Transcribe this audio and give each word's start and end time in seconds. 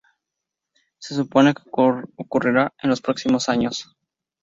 Se 0.97 1.13
supone 1.13 1.53
que 1.53 1.61
ocurra 1.61 2.73
en 2.81 2.89
los 2.89 3.01
próximos 3.01 3.49
años. 3.49 3.95